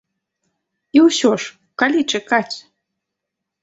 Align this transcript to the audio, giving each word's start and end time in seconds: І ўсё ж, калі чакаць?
І 0.97 1.03
ўсё 1.07 1.31
ж, 1.45 1.55
калі 1.85 2.05
чакаць? 2.13 2.51